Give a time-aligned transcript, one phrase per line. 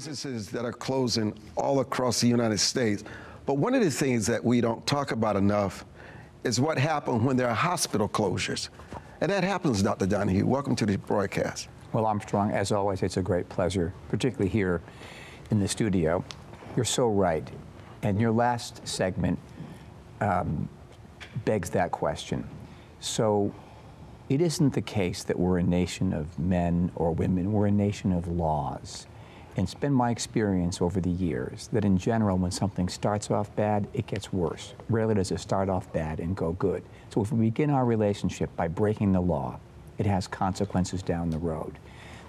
[0.00, 3.04] businesses that are closing all across the United States.
[3.44, 5.84] But one of the things that we don't talk about enough
[6.42, 8.70] is what happened when there are hospital closures.
[9.20, 10.06] And that happens, Dr.
[10.06, 10.46] Donahue.
[10.46, 11.68] Welcome to the broadcast.
[11.92, 14.80] Well, Armstrong, as always, it's a great pleasure, particularly here
[15.50, 16.24] in the studio.
[16.76, 17.46] You're so right.
[18.02, 19.38] And your last segment
[20.22, 20.66] um,
[21.44, 22.48] begs that question.
[23.00, 23.52] So,
[24.30, 28.12] it isn't the case that we're a nation of men or women, we're a nation
[28.12, 29.06] of laws.
[29.56, 33.54] And it's been my experience over the years that in general, when something starts off
[33.56, 34.74] bad, it gets worse.
[34.88, 36.82] Rarely does it start off bad and go good.
[37.10, 39.58] So if we begin our relationship by breaking the law,
[39.98, 41.78] it has consequences down the road.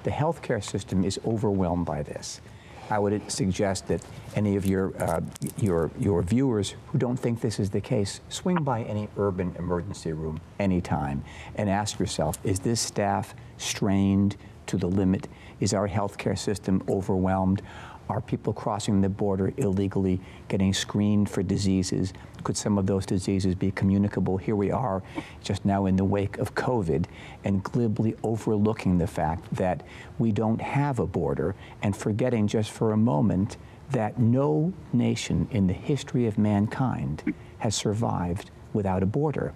[0.04, 2.42] The healthcare system is overwhelmed by this.
[2.90, 4.04] I would suggest that
[4.36, 5.22] any of your, uh,
[5.58, 10.12] your, your viewers who don't think this is the case, swing by any urban emergency
[10.12, 11.24] room anytime
[11.56, 14.36] and ask yourself, is this staff strained
[14.68, 15.30] to the limit?
[15.62, 17.62] Is our healthcare system overwhelmed?
[18.10, 22.12] Are people crossing the border illegally, getting screened for diseases?
[22.44, 24.38] Could some of those diseases be communicable?
[24.38, 25.02] Here we are,
[25.42, 27.06] just now in the wake of COVID,
[27.46, 29.84] and glibly overlooking the fact that
[30.20, 33.56] we don't have a border and forgetting just for a moment
[33.92, 39.54] that no nation in the history of mankind has survived without a border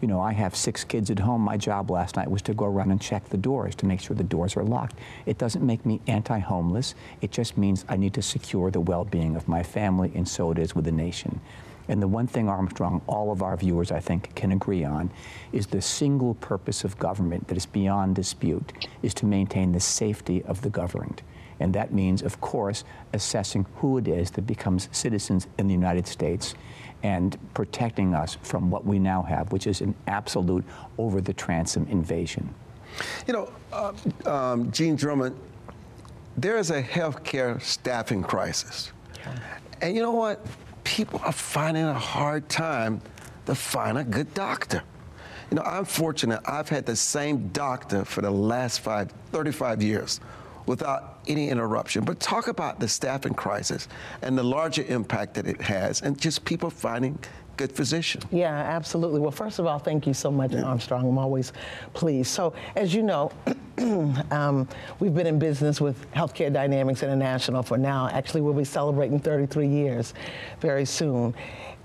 [0.00, 1.40] you know, I have six kids at home.
[1.40, 4.14] My job last night was to go around and check the doors to make sure
[4.14, 4.96] the doors are locked.
[5.26, 6.94] It doesn't make me anti homeless.
[7.20, 10.50] It just means I need to secure the well being of my family, and so
[10.52, 11.40] it is with the nation.
[11.88, 15.10] And the one thing, Armstrong, all of our viewers, I think, can agree on
[15.52, 20.42] is the single purpose of government that is beyond dispute is to maintain the safety
[20.44, 21.22] of the governed.
[21.60, 26.06] And that means, of course, assessing who it is that becomes citizens in the United
[26.06, 26.54] States
[27.02, 30.64] and protecting us from what we now have, which is an absolute
[30.96, 32.52] over the transom invasion.
[33.26, 33.92] You know, uh,
[34.26, 35.36] um, Jean Drummond,
[36.36, 38.92] there is a healthcare staffing crisis.
[39.80, 40.44] And you know what?
[40.84, 43.00] People are finding a hard time
[43.46, 44.82] to find a good doctor.
[45.50, 46.40] You know, I'm fortunate.
[46.44, 50.20] I've had the same doctor for the last five, 35 years
[50.66, 52.04] without any interruption.
[52.04, 53.88] But talk about the staffing crisis
[54.22, 57.18] and the larger impact that it has, and just people finding
[57.58, 58.24] good physicians.
[58.30, 59.20] Yeah, absolutely.
[59.20, 60.62] Well, first of all, thank you so much, yeah.
[60.62, 61.06] Armstrong.
[61.06, 61.52] I'm always
[61.92, 62.30] pleased.
[62.30, 63.30] So, as you know,
[64.30, 64.66] um,
[65.00, 68.08] we've been in business with Healthcare Dynamics International for now.
[68.08, 70.14] Actually, we'll be celebrating 33 years
[70.60, 71.34] very soon.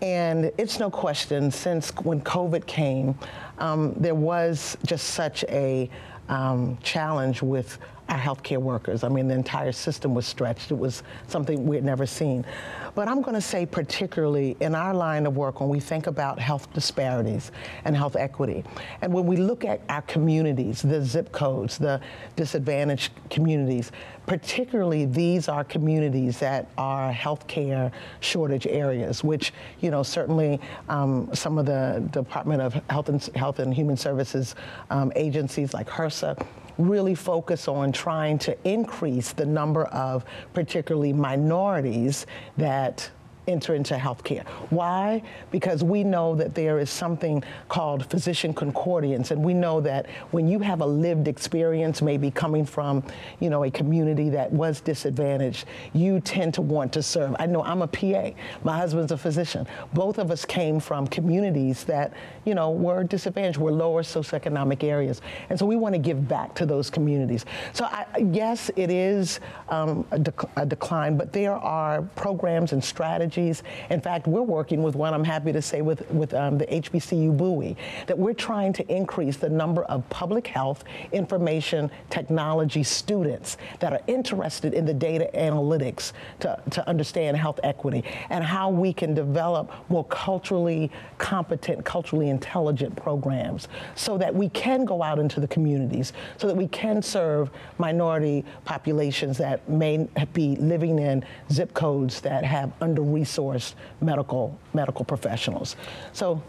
[0.02, 3.18] And it's no question, since when COVID came,
[3.58, 5.90] um, there was just such a
[6.30, 7.80] um, challenge with
[8.14, 9.04] our healthcare workers.
[9.04, 10.72] I mean, the entire system was stretched.
[10.72, 12.46] It was something we had never seen.
[12.94, 16.38] But I'm going to say, particularly in our line of work, when we think about
[16.38, 17.52] health disparities
[17.86, 18.64] and health equity,
[19.02, 22.00] and when we look at our communities, the zip codes, the
[22.36, 23.92] disadvantaged communities,
[24.28, 31.58] particularly these are communities that are healthcare shortage areas, which, you know, certainly um, some
[31.58, 34.54] of the Department of Health and, Health and Human Services
[34.92, 36.46] um, agencies like HRSA
[36.78, 42.26] really focus on trying to increase the number of particularly minorities
[42.58, 43.10] that
[43.48, 44.48] enter into healthcare.
[44.70, 45.22] Why?
[45.52, 50.48] Because we know that there is something called physician concordance, and we know that when
[50.48, 53.04] you have a lived experience, maybe coming from,
[53.40, 57.36] you know, a community that was disadvantaged, you tend to want to serve.
[57.40, 58.32] I know I'm a PA.
[58.64, 59.68] My husband's a physician.
[59.94, 62.14] Both of us came from communities that,
[62.46, 66.56] you know, were disadvantaged, were lower socioeconomic areas, and so we want to give back
[66.56, 67.46] to those communities.
[67.74, 69.40] So I, yes, it is
[69.70, 74.84] um, a, dec- a decline, but there are programs and strategies In fact, we're working
[74.84, 77.78] with one, I'm happy to say, with, with um, the HBCU Bowie,
[78.08, 84.02] that we're trying to increase the number of public health information technology students that are
[84.08, 89.72] interested in the data analytics to, to understand health equity and how we can develop
[89.90, 96.14] more culturally competent, culturally intelligent programs so that we can go out into the communities,
[96.38, 102.44] so that we can serve minority populations that may be living in zip codes that
[102.44, 105.76] have under resourced medical medical professionals.
[106.14, 106.42] So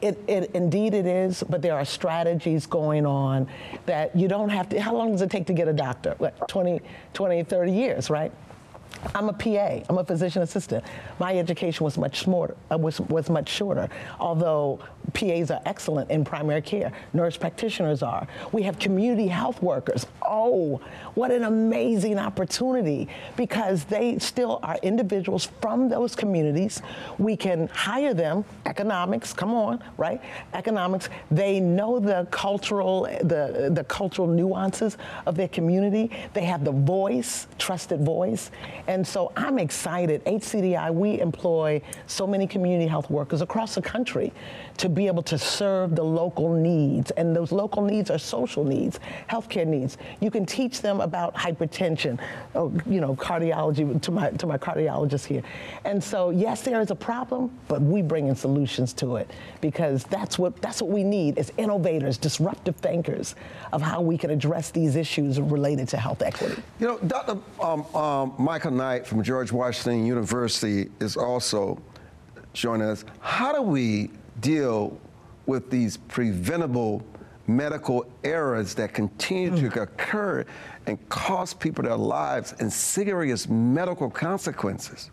[0.00, 3.48] it, it, indeed it is, but there are strategies going on
[3.86, 4.80] that you don't have to.
[4.80, 6.14] How long does it take to get a doctor?
[6.18, 6.80] What, 20,
[7.14, 8.32] 20, 30 years, right?
[9.14, 9.84] I'm a PA.
[9.88, 10.84] I'm a physician assistant.
[11.18, 13.88] My education was much smarter, uh, was, was much shorter.
[14.20, 14.78] Although
[15.12, 18.26] PAs are excellent in primary care, nurse practitioners are.
[18.52, 20.06] We have community health workers.
[20.26, 20.80] Oh,
[21.14, 26.82] what an amazing opportunity because they still are individuals from those communities.
[27.18, 28.44] We can hire them.
[28.66, 30.20] Economics, come on, right?
[30.54, 31.08] Economics.
[31.30, 34.96] They know the cultural, the the cultural nuances
[35.26, 36.10] of their community.
[36.32, 38.50] They have the voice, trusted voice.
[38.86, 40.24] And so I'm excited.
[40.24, 44.32] HCDI, we employ so many community health workers across the country
[44.78, 47.10] to be able to serve the local needs.
[47.12, 49.98] And those local needs are social needs, healthcare needs.
[50.20, 52.20] You can teach them about hypertension,
[52.54, 55.42] oh, you know, cardiology to my to my cardiologist here.
[55.84, 59.30] And so yes, there is a problem, but we bring in solutions to it
[59.60, 63.34] because that's what that's what we need is innovators, disruptive thinkers
[63.72, 66.62] of how we can address these issues related to health equity.
[66.78, 67.38] You know, Dr.
[67.60, 71.80] Um, um, Michael Knight from George Washington University is also
[72.52, 73.04] joining us.
[73.20, 74.98] How do we deal
[75.46, 77.04] with these preventable
[77.46, 79.82] medical errors that continue to mm.
[79.82, 80.44] occur
[80.86, 85.10] and cost people their lives and serious medical consequences?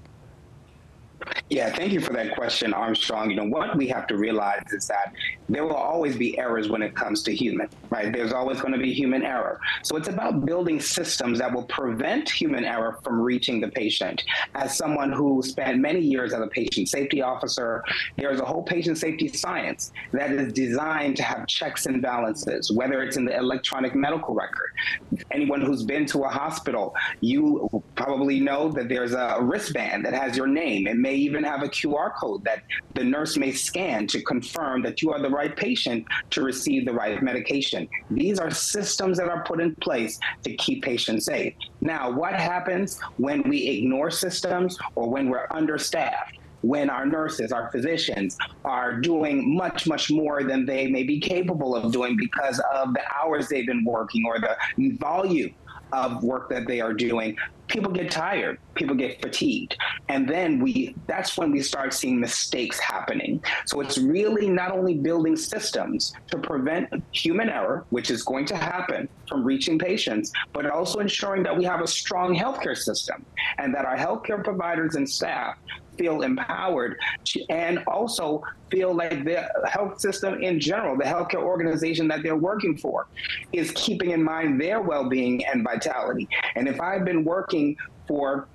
[1.50, 3.32] Yeah, thank you for that question, Armstrong.
[3.32, 5.14] You know, what we have to realize is that
[5.48, 8.14] there will always be errors when it comes to human, right?
[8.14, 9.60] There's always going to be human error.
[9.84, 14.24] So it's about building systems that will prevent human error from reaching the patient.
[14.54, 17.84] As someone who spent many years as a patient safety officer,
[18.16, 23.02] there's a whole patient safety science that is designed to have checks and balances, whether
[23.02, 24.72] it's in the electronic medical record.
[25.32, 30.38] Anyone who's been to a hospital, you probably know that there's a wristband that has
[30.38, 30.88] your name.
[30.88, 32.64] It may even have a QR code that
[32.96, 36.94] the nurse may scan to confirm that you are the right patient to receive the
[36.94, 37.90] right medication.
[38.10, 41.54] These are systems that are put in place to keep patients safe.
[41.82, 46.38] Now, what happens when we ignore systems or when we're understaffed?
[46.62, 51.74] when our nurses, our physicians are doing much, much more than they may be capable
[51.74, 54.58] of doing because of the hours they've been working or the
[54.98, 55.54] volume
[55.92, 57.36] of work that they are doing
[57.70, 59.78] people get tired people get fatigued.
[60.10, 63.44] And then we that's when we start seeing mistakes happening.
[63.66, 68.58] So it's really not only building systems to prevent human error which is going to
[68.58, 73.26] happen from reaching patients but also ensuring that we have a strong healthcare system
[73.60, 75.58] and that our healthcare providers and staff
[76.00, 76.98] feel empowered
[77.50, 78.42] and also
[78.72, 83.06] feel like the health system in general, the healthcare organization that they're working for,
[83.52, 86.28] is keeping in mind their well being and vitality.
[86.56, 88.48] And if I've been working for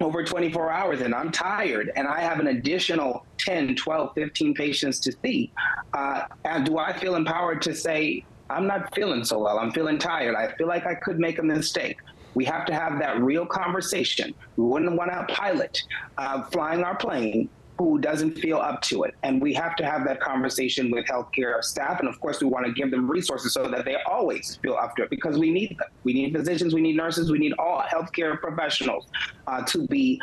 [0.00, 5.00] over 24 hours and I'm tired and I have an additional 10, 12, 15 patients
[5.00, 5.52] to see,
[5.92, 9.58] uh, and do I feel empowered to say, I'm not feeling so well.
[9.58, 10.34] I'm feeling tired.
[10.34, 11.98] I feel like I could make a mistake.
[12.34, 14.34] We have to have that real conversation.
[14.56, 15.82] We wouldn't want a pilot
[16.18, 17.48] uh, flying our plane
[17.78, 19.14] who doesn't feel up to it.
[19.22, 21.98] And we have to have that conversation with healthcare staff.
[21.98, 24.94] And of course, we want to give them resources so that they always feel up
[24.96, 25.88] to it because we need them.
[26.04, 29.06] We need physicians, we need nurses, we need all healthcare professionals
[29.46, 30.20] uh, to be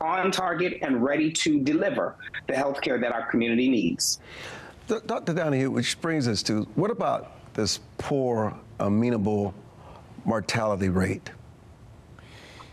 [0.00, 2.16] on target and ready to deliver
[2.46, 4.20] the healthcare that our community needs.
[4.86, 5.32] Dr.
[5.32, 9.54] Donahue, which brings us to what about this poor, amenable
[10.24, 11.30] mortality rate?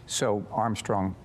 [0.10, 1.16] So, Armstrong,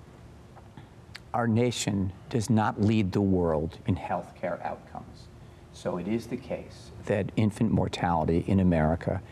[1.32, 5.28] our nation does not lead the world in healthcare outcomes.
[5.72, 9.22] So, it is the case that infant mortality in America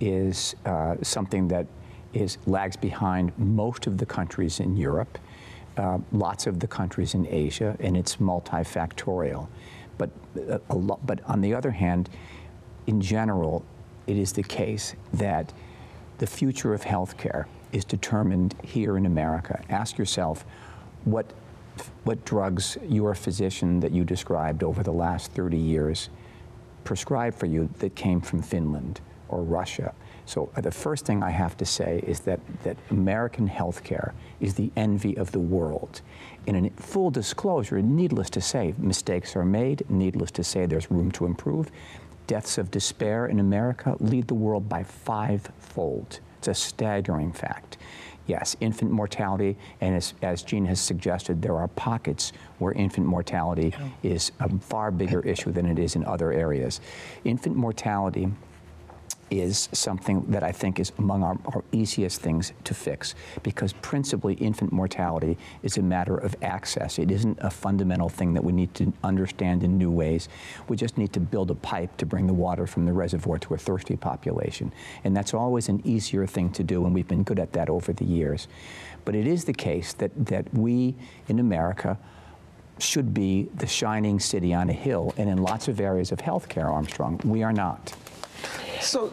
[0.00, 1.68] is uh, something that
[2.12, 5.16] is lags behind most of the countries in Europe,
[5.76, 9.46] uh, lots of the countries in Asia, and it's multifactorial.
[9.96, 10.10] But,
[10.50, 10.58] uh,
[11.04, 12.10] but on the other hand,
[12.88, 13.64] in general,
[14.08, 15.52] it is the case that
[16.18, 19.62] the future of healthcare is determined here in America.
[19.68, 20.44] Ask yourself
[21.04, 21.26] what,
[22.04, 26.10] what drugs your physician that you described over the last 30 years
[26.84, 29.94] prescribed for you that came from Finland or Russia.
[30.24, 34.54] So uh, the first thing I have to say is that, that American healthcare is
[34.54, 36.02] the envy of the world.
[36.46, 41.10] In a full disclosure, needless to say, mistakes are made, needless to say, there's room
[41.12, 41.70] to improve.
[42.26, 46.20] Deaths of despair in America lead the world by fivefold.
[46.38, 47.76] It's a staggering fact.
[48.26, 53.74] Yes, infant mortality, and as, as Jean has suggested, there are pockets where infant mortality
[54.02, 56.82] is a far bigger issue than it is in other areas.
[57.24, 58.30] Infant mortality
[59.30, 64.34] is something that I think is among our, our, easiest things to fix because principally
[64.34, 66.98] infant mortality is a matter of access.
[66.98, 70.28] It isn't a fundamental thing that we need to understand in new ways.
[70.68, 73.54] We just need to build a pipe to bring the water from the reservoir to
[73.54, 74.72] a thirsty population.
[75.04, 77.92] And that's always an easier thing to do, and we've been good at that over
[77.92, 78.48] the years.
[79.04, 80.94] But it is the case that, that we
[81.28, 81.98] in America
[82.78, 86.66] should be the shining city on a hill, and in lots of areas of healthcare,
[86.66, 87.94] Armstrong, we are not.
[88.80, 89.12] So,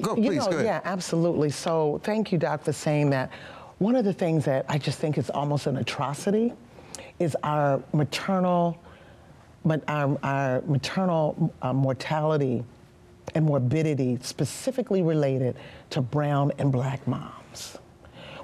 [0.00, 0.62] go, you know, go.
[0.62, 1.50] Yeah, absolutely.
[1.50, 3.30] So thank you, Doc, for saying that.
[3.78, 6.52] One of the things that I just think is almost an atrocity
[7.20, 8.76] is our maternal,
[9.64, 12.64] but our, our maternal uh, mortality
[13.34, 15.56] and morbidity specifically related
[15.90, 17.78] to brown and black moms.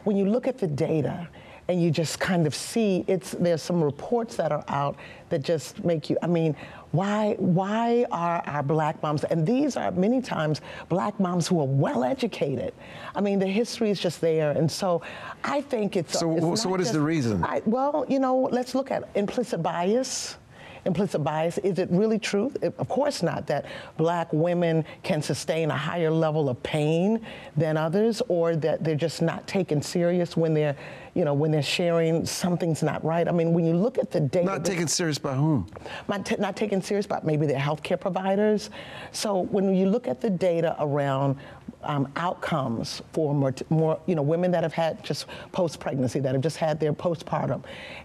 [0.04, 1.28] When you look at the data,
[1.68, 4.96] and you just kind of see it's there's some reports that are out
[5.30, 6.54] that just make you I mean
[6.92, 11.66] why why are our black moms and these are many times black moms who are
[11.66, 12.74] well educated
[13.14, 15.02] I mean the history is just there and so
[15.42, 17.42] I think it's so it's so what is just, the reason?
[17.44, 20.36] I, well you know let's look at implicit bias
[20.84, 21.58] implicit bias.
[21.58, 22.52] Is it really true?
[22.62, 27.24] Of course not, that black women can sustain a higher level of pain
[27.56, 30.76] than others, or that they're just not taken serious when they're,
[31.14, 33.28] you know, when they're sharing something's not right.
[33.28, 34.46] I mean, when you look at the data.
[34.46, 35.66] Not taken serious by whom?
[36.08, 38.70] Not, t- not taken serious by maybe their healthcare providers.
[39.12, 41.36] So when you look at the data around
[41.82, 46.42] um, outcomes for more, more, you know, women that have had just post-pregnancy, that have
[46.42, 47.62] just had their postpartum,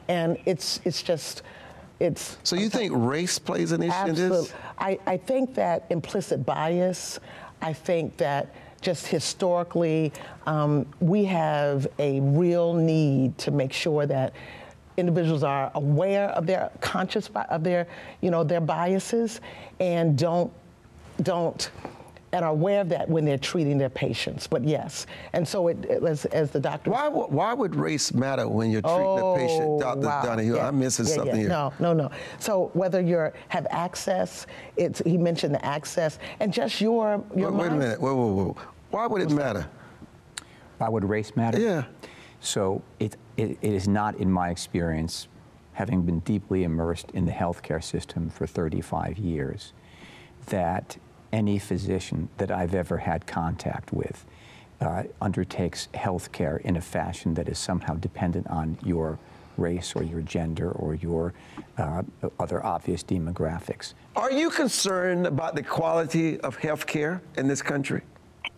[0.08, 1.44] and it's it's just
[2.00, 2.38] it's.
[2.44, 4.38] So you think race plays an issue absolutely.
[4.38, 4.54] in this?
[4.78, 7.20] I, I think that implicit bias.
[7.62, 10.14] I think that just historically,
[10.46, 14.34] um, we have a real need to make sure that
[14.98, 17.88] individuals are aware of their conscious of their,
[18.22, 19.42] you know, their biases,
[19.80, 20.52] and don't
[21.22, 21.72] don't
[22.32, 24.48] and are aware of that when they're treating their patients.
[24.48, 26.92] But yes, and so it, as, as the doctor.
[26.92, 30.08] Why, why would race matter when you're treating oh, a patient, Dr.
[30.08, 30.22] Wow.
[30.24, 30.56] Donahue?
[30.56, 30.68] Yeah.
[30.68, 31.42] I'm missing yeah, something yeah.
[31.42, 31.50] here.
[31.50, 32.12] No, no, no.
[32.40, 34.46] So whether you have access,
[34.78, 37.52] it's he mentioned the access, and just your your.
[37.52, 38.02] Wait, wait a minute.
[38.02, 38.58] Whoa, whoa, whoa.
[38.92, 39.68] Why would it matter?
[40.78, 41.60] Why would race matter?
[41.60, 41.84] Yeah.
[42.40, 45.28] So it, it, it is not, in my experience,
[45.74, 49.74] having been deeply immersed in the healthcare system for 35 years,
[50.48, 50.98] that
[51.32, 54.26] any physician that I've ever had contact with
[54.82, 59.20] uh, undertakes health care in a fashion that is somehow dependent on your
[59.58, 61.34] race or your gender or your
[61.78, 62.02] uh,
[62.40, 63.94] other obvious demographics.
[64.16, 68.02] Are you concerned about the quality of health care in this country?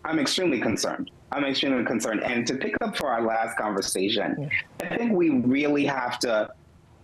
[0.06, 1.12] I'm extremely concerned.
[1.32, 2.24] I'm extremely concerned.
[2.24, 4.50] And to pick up for our last conversation,
[4.82, 6.50] I think we really have to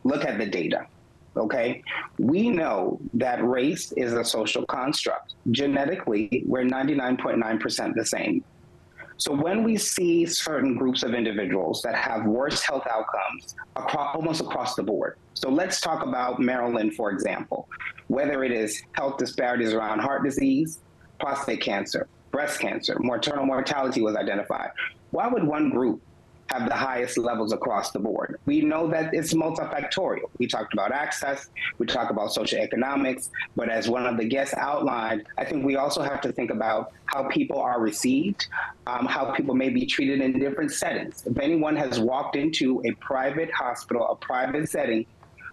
[0.03, 0.86] look at the data
[1.38, 1.84] okay?
[2.20, 5.36] We know that race is a social construct.
[5.51, 8.44] Genetically, we're 99.9% the same.
[9.20, 14.41] So when we see certain groups of individuals that have worse health outcomes across, almost
[14.41, 15.17] across the board.
[15.34, 17.67] So let's talk about Maryland, for example,
[18.08, 20.79] whether it is health disparities around heart disease,
[21.20, 24.70] prostate cancer, breast cancer, maternal mortality was identified.
[25.10, 26.01] Why would one group
[26.50, 28.39] have the highest levels across the board.
[28.46, 30.30] We know that it's multifactorial.
[30.38, 35.25] We talked about access, we talk about socioeconomics, but as one of the guests outlined,
[35.38, 38.48] I think we also have to think about how people are received,
[38.86, 41.24] um, how people may be treated in different settings.
[41.25, 45.06] If anyone has walked into a private hospital, a private setting,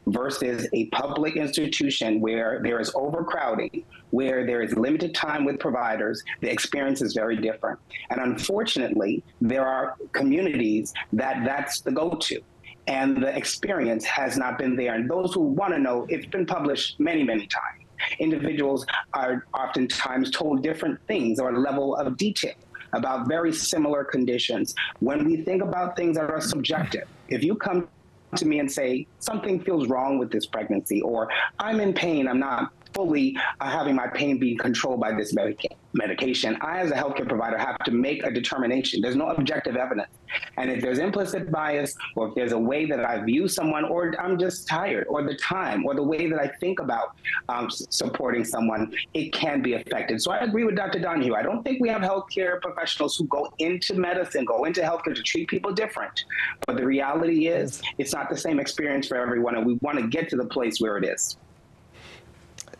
[0.07, 6.23] versus a public institution where there is overcrowding, where there is limited time with providers,
[6.41, 7.79] the experience is very different.
[8.11, 12.41] And unfortunately, there are communities that that's the go to.
[12.87, 14.95] And the experience has not been there.
[14.95, 17.85] And those who want to know, it's been published many, many times.
[18.19, 18.85] Individuals
[19.15, 22.55] are oftentimes told different things or level of detail
[22.93, 24.75] about very similar conditions.
[25.01, 27.89] When we think about things that are subjective, if you come
[28.37, 32.39] to me and say, something feels wrong with this pregnancy, or I'm in pain, I'm
[32.39, 36.95] not fully uh, having my pain being controlled by this medica- medication, I, as a
[36.95, 39.01] healthcare provider, have to make a determination.
[39.01, 40.09] There's no objective evidence.
[40.57, 44.15] And if there's implicit bias, or if there's a way that I view someone, or
[44.21, 47.17] I'm just tired, or the time, or the way that I think about
[47.49, 50.21] um, supporting someone, it can be affected.
[50.23, 50.99] So I agree with Dr.
[50.99, 51.35] Donahue.
[51.35, 55.23] I don't think we have healthcare professionals who go into medicine, go into healthcare to
[55.23, 56.25] treat people different.
[56.67, 60.09] But the reality is, it's not the same experience for everyone, and we want to
[60.09, 61.37] get to the place where it is.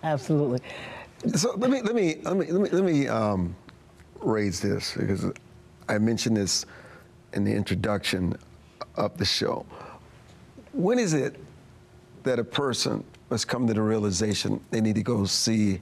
[0.05, 0.61] Absolutely.
[1.35, 3.57] So let me let me let me let me, let me um,
[4.21, 5.27] raise this because
[5.89, 6.67] I mentioned this
[7.33, 8.37] in the introduction
[8.97, 9.67] of the show.
[10.73, 11.41] When is it
[12.25, 15.81] that a person must come to the realization they need to go see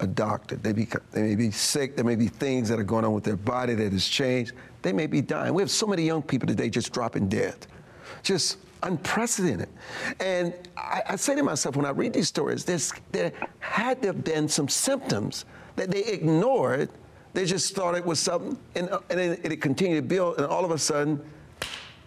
[0.00, 0.56] a doctor.
[0.56, 1.94] They, be, they may be sick.
[1.94, 4.52] There may be things that are going on with their body that has changed.
[4.82, 5.54] They may be dying.
[5.54, 7.66] We have so many young people today just dropping dead.
[8.22, 9.68] Just unprecedented.
[10.20, 14.24] And I, I say to myself when I read these stories, there had to have
[14.24, 15.44] been some symptoms
[15.76, 16.88] that they ignored.
[17.32, 20.46] They just thought it was something, and, uh, and then it continued to build, and
[20.46, 21.22] all of a sudden,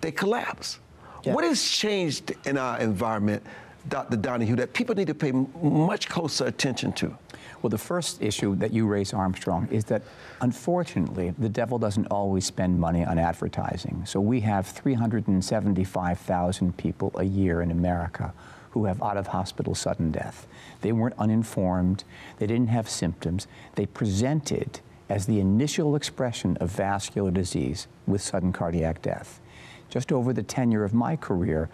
[0.02, 0.80] they collapse.
[1.24, 1.34] Yeah.
[1.34, 3.44] What has changed in our environment,
[3.90, 4.18] Dr.
[4.18, 7.18] Donahue, that people need to pay much closer attention to?
[7.62, 10.04] Well, the first issue that you raise, Armstrong, is that
[10.42, 14.04] unfortunately, the devil doesn't always spend money on advertising.
[14.06, 18.34] So we have 375,000 people a year in America
[18.72, 20.48] who have out of hospital sudden death.
[20.82, 22.04] They weren't uninformed,
[22.40, 28.52] they didn't have symptoms, they presented as the initial expression of vascular disease with sudden
[28.52, 29.40] cardiac death.
[29.90, 31.70] Just over the tenure of my career,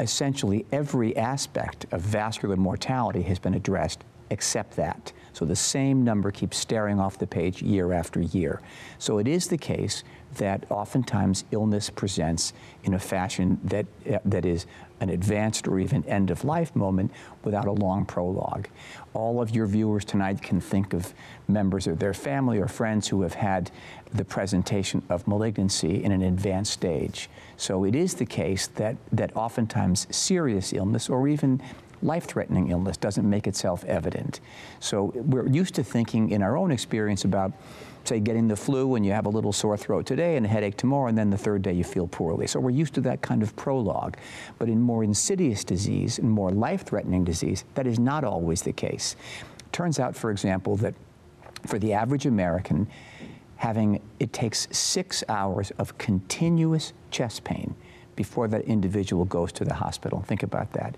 [0.00, 5.12] essentially every aspect of vascular mortality has been addressed except that.
[5.32, 8.60] So the same number keeps staring off the page year after year.
[8.98, 10.04] So it is the case
[10.36, 12.52] that oftentimes illness presents
[12.84, 14.66] in a fashion that, uh, that is
[15.00, 17.10] an advanced or even end of life moment
[17.44, 18.68] without a long prologue.
[19.14, 21.12] All of your viewers tonight can think of
[21.48, 23.70] members of their family or friends who have had
[24.14, 27.28] the presentation of malignancy in an advanced stage.
[27.56, 31.60] So it is the case that, that oftentimes serious illness or even
[32.02, 34.40] life threatening illness doesn't make itself evident.
[34.80, 37.52] So we're used to thinking in our own experience about,
[38.04, 40.76] say, getting the flu and you have a little sore throat today and a headache
[40.76, 42.46] tomorrow, and then the third day you feel poorly.
[42.46, 44.16] So we're used to that kind of prologue.
[44.58, 48.72] But in more insidious disease and more life threatening disease, that is not always the
[48.72, 49.16] case.
[49.70, 50.94] Turns out, for example, that
[51.66, 52.88] for the average American,
[53.56, 57.74] having it takes six hours of continuous chest pain
[58.16, 60.22] before that individual goes to the hospital.
[60.26, 60.96] Think about that.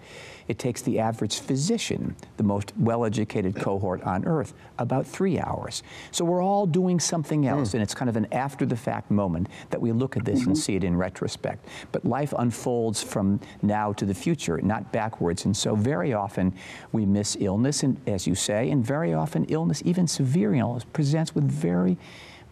[0.49, 5.83] It takes the average physician, the most well educated cohort on earth, about three hours.
[6.11, 7.75] So we're all doing something else, mm.
[7.75, 10.51] and it's kind of an after the fact moment that we look at this mm-hmm.
[10.51, 11.67] and see it in retrospect.
[11.93, 15.45] But life unfolds from now to the future, not backwards.
[15.45, 16.53] And so very often
[16.93, 21.35] we miss illness, and, as you say, and very often illness, even severe illness, presents
[21.35, 21.97] with very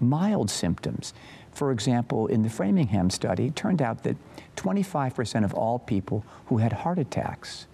[0.00, 1.14] mild symptoms.
[1.52, 4.16] For example, in the Framingham study, it turned out that
[4.56, 7.66] 25% of all people who had heart attacks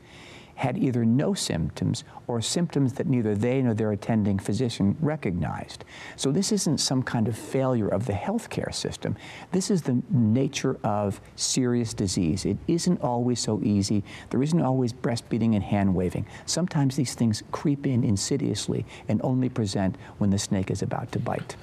[0.58, 5.84] had either no symptoms or symptoms that neither they nor their attending physician recognized.
[6.16, 9.16] So this isn't some kind of failure of the healthcare system.
[9.52, 12.44] This is the nature of serious disease.
[12.44, 14.02] It isn't always so easy.
[14.30, 16.26] There isn't always breastfeeding and hand waving.
[16.46, 21.20] Sometimes these things creep in insidiously and only present when the snake is about to
[21.20, 21.54] bite.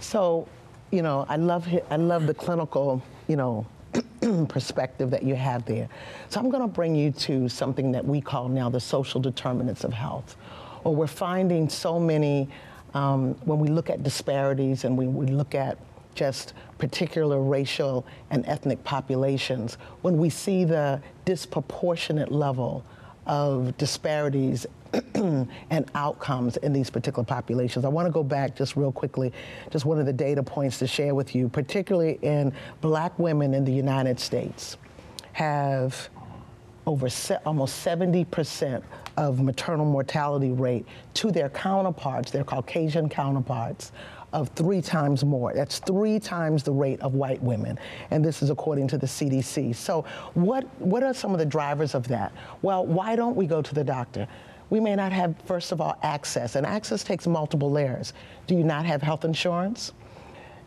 [0.00, 0.48] So,
[0.90, 3.66] you know, I love I love the clinical, you know,
[4.48, 5.88] perspective that you have there.
[6.28, 9.84] So I'm going to bring you to something that we call now the social determinants
[9.84, 10.36] of health,
[10.84, 12.48] or we're finding so many
[12.94, 15.78] um, when we look at disparities and we, we look at
[16.14, 22.84] just particular racial and ethnic populations, when we see the disproportionate level
[23.26, 24.66] of disparities
[25.14, 27.84] and outcomes in these particular populations.
[27.84, 29.32] I want to go back just real quickly,
[29.70, 33.64] just one of the data points to share with you, particularly in black women in
[33.64, 34.76] the United States
[35.32, 36.08] have
[36.86, 38.82] over se- almost 70%
[39.16, 43.92] of maternal mortality rate to their counterparts, their Caucasian counterparts,
[44.32, 45.52] of three times more.
[45.54, 47.78] That's three times the rate of white women.
[48.10, 49.74] And this is according to the CDC.
[49.74, 52.32] So, what, what are some of the drivers of that?
[52.62, 54.28] Well, why don't we go to the doctor?
[54.70, 58.12] We may not have, first of all, access, and access takes multiple layers.
[58.46, 59.92] Do you not have health insurance?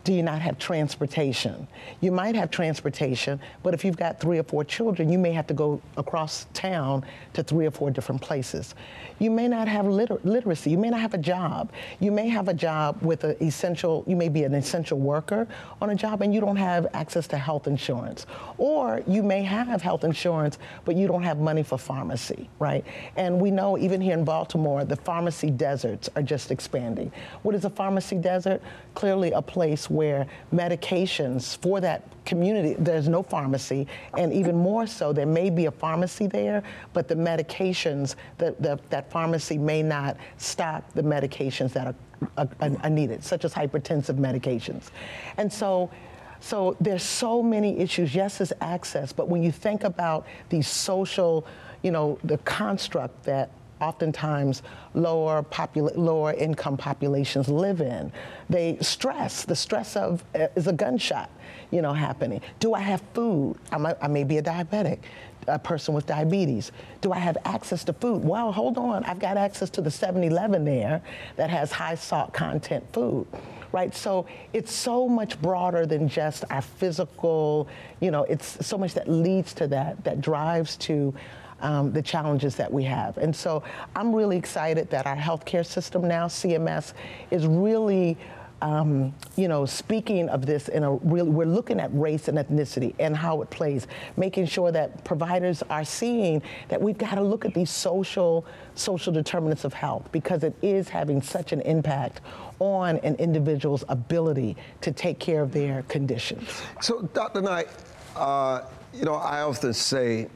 [0.02, 1.68] Do you not have transportation?
[2.00, 5.46] You might have transportation, but if you've got three or four children, you may have
[5.48, 8.74] to go across town to three or four different places.
[9.18, 10.70] You may not have liter- literacy.
[10.70, 11.70] You may not have a job.
[12.00, 15.46] You may have a job with an essential, you may be an essential worker
[15.82, 18.24] on a job and you don't have access to health insurance.
[18.56, 22.84] Or you may have health insurance, but you don't have money for pharmacy, right?
[23.16, 27.12] And we know even here in Baltimore, the pharmacy deserts are just expanding.
[27.42, 28.62] What is a pharmacy desert?
[28.94, 35.12] Clearly a place where medications for that community, there's no pharmacy, and even more so,
[35.12, 40.16] there may be a pharmacy there, but the medications, the, the, that pharmacy may not
[40.38, 44.90] stock the medications that are, are, are needed, such as hypertensive medications.
[45.36, 45.90] And so,
[46.38, 48.14] so there's so many issues.
[48.14, 51.46] Yes, there's access, but when you think about the social,
[51.82, 54.62] you know, the construct that oftentimes
[54.94, 58.12] lower popula- lower income populations live in.
[58.48, 59.44] They stress.
[59.44, 61.30] The stress of uh, is a gunshot,
[61.70, 62.40] you know, happening.
[62.58, 63.56] Do I have food?
[63.72, 64.98] I, may be a diabetic
[65.46, 66.70] a person with diabetes?
[67.00, 68.22] Do I have access to food?
[68.24, 69.04] Well, hold on.
[69.04, 71.02] I've got access to the 7 Eleven there
[71.36, 73.26] that has high salt content food
[73.72, 73.94] right?
[73.94, 77.68] So it's so much broader than just our physical,
[78.00, 81.14] you know, it's so much that leads to that, that drives to
[81.60, 83.18] um, the challenges that we have.
[83.18, 83.62] And so
[83.94, 86.92] I'm really excited that our healthcare system now, CMS,
[87.30, 88.16] is really
[88.62, 92.94] um, you know, speaking of this in a really, we're looking at race and ethnicity
[92.98, 97.44] and how it plays, making sure that providers are seeing that we've got to look
[97.44, 98.44] at these social,
[98.74, 102.20] social determinants of health because it is having such an impact
[102.58, 106.62] on an individual's ability to take care of their conditions.
[106.82, 107.40] So, Dr.
[107.40, 107.68] Knight,
[108.14, 110.28] uh, you know, I often say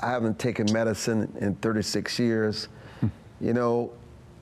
[0.00, 2.68] I haven't taken medicine in 36 years.
[3.40, 3.92] You know,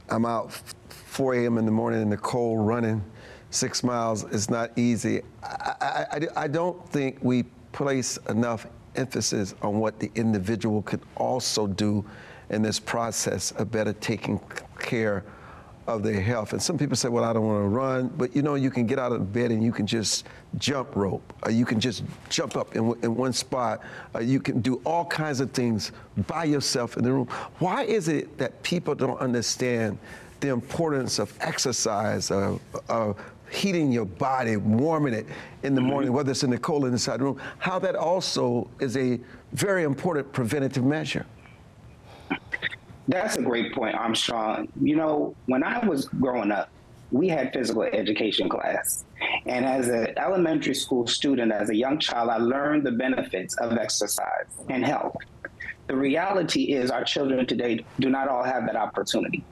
[0.08, 0.52] I'm out
[0.88, 1.58] 4 a.m.
[1.58, 3.02] in the morning in the cold running
[3.50, 4.24] six miles.
[4.24, 5.22] It's not easy.
[5.42, 11.00] I, I, I, I don't think we place enough emphasis on what the individual could
[11.16, 12.04] also do
[12.50, 14.40] in this process of better taking
[14.78, 15.24] care
[15.86, 16.52] of their health.
[16.52, 18.86] And some people say, well, I don't want to run, but you know, you can
[18.86, 20.26] get out of bed and you can just
[20.58, 23.80] jump rope, or you can just jump up in, in one spot,
[24.14, 25.92] or you can do all kinds of things
[26.26, 27.26] by yourself in the room.
[27.58, 29.98] Why is it that people don't understand
[30.40, 33.18] the importance of exercise, of, of
[33.50, 35.26] heating your body, warming it
[35.62, 36.16] in the morning, mm-hmm.
[36.16, 39.20] whether it's in the cold or inside the room, how that also is a
[39.52, 41.26] very important preventative measure?
[43.08, 44.68] That's a great point, Armstrong.
[44.80, 46.70] You know, when I was growing up,
[47.10, 49.04] we had physical education class.
[49.46, 53.76] And as an elementary school student, as a young child, I learned the benefits of
[53.76, 55.16] exercise and health.
[55.86, 59.44] The reality is, our children today do not all have that opportunity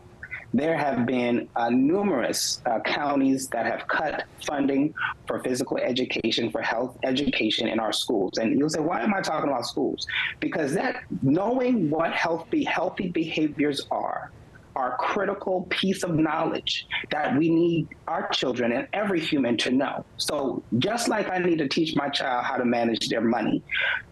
[0.55, 4.95] there have been uh, numerous uh, counties that have cut funding
[5.27, 8.33] for physical education, for health education in our schools.
[8.39, 10.07] And you'll say, why am I talking about schools?
[10.41, 14.31] Because that knowing what healthy healthy behaviors are
[14.75, 20.05] are critical piece of knowledge that we need our children and every human to know.
[20.17, 23.63] So just like I need to teach my child how to manage their money,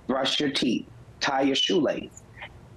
[0.06, 0.86] brush your teeth,
[1.20, 2.22] tie your shoelace,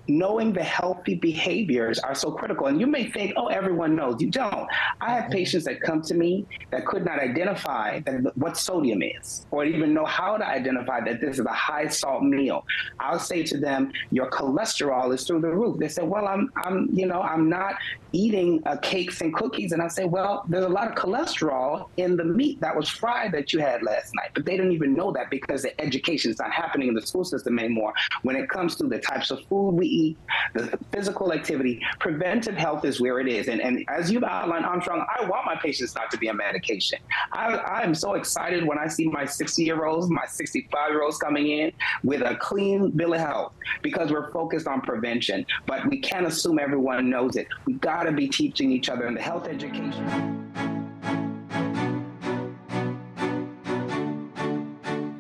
[0.08, 2.68] knowing the healthy behaviors are so critical.
[2.68, 4.22] And you may think, oh, everyone knows.
[4.22, 4.68] You don't.
[5.02, 5.34] I have mm-hmm.
[5.34, 9.94] patients that come to me that could not identify that, what sodium is or even
[9.94, 12.66] know how to identify that this is a high salt meal.
[13.00, 15.80] I'll say to them, your cholesterol is through the roof.
[15.80, 17.76] They say, well, I'm, I'm, you know, I'm not
[18.12, 19.72] eating uh, cakes and cookies.
[19.72, 23.32] And I say, well, there's a lot of cholesterol in the meat that was fried
[23.32, 24.30] that you had last night.
[24.34, 27.24] But they don't even know that because the education is not happening in the school
[27.24, 27.94] system anymore.
[28.22, 30.18] When it comes to the types of food we eat,
[30.54, 33.48] the physical activity, preventive health is where it is.
[33.48, 37.00] And, and as you've outlined, Armstrong, I want my patients not to be on medication.
[37.32, 41.04] I, I am so excited when I see my 60 year olds, my 65 year
[41.04, 41.72] olds coming in
[42.04, 45.46] with a clean bill of health because we're focused on prevention.
[45.66, 47.48] But we can't assume everyone knows it.
[47.66, 50.50] We've got to be teaching each other in the health education.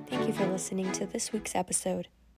[0.07, 2.07] Thank you for listening to this week's episode.